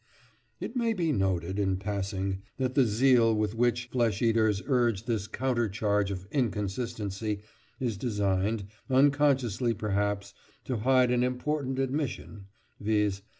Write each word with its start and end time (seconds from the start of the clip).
It 0.59 0.75
may 0.75 0.93
be 0.93 1.11
noted, 1.11 1.59
in 1.59 1.77
passing, 1.77 2.41
that 2.57 2.73
the 2.73 2.85
zeal 2.85 3.35
with 3.35 3.53
which 3.53 3.85
flesh 3.89 4.19
eaters 4.23 4.59
urge 4.65 5.05
this 5.05 5.27
counter 5.27 5.69
charge 5.69 6.09
of 6.09 6.27
"inconsistency" 6.31 7.41
is 7.79 7.97
designed, 7.97 8.65
unconsciously 8.89 9.75
perhaps, 9.75 10.33
to 10.65 10.77
hide 10.77 11.11
an 11.11 11.21
important 11.23 11.77
admission—viz. 11.77 13.21